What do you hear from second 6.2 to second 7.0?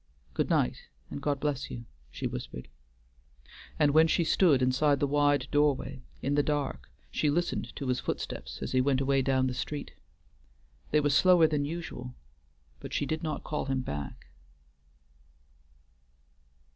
in the dark,